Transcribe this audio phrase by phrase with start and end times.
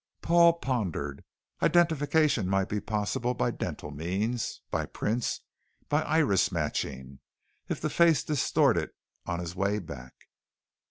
[0.23, 1.23] Paul pondered.
[1.61, 5.41] Identification might be possible by dental means, by prints,
[5.89, 7.19] by iris matching,
[7.69, 8.89] if the face distorted
[9.27, 10.15] on his way back.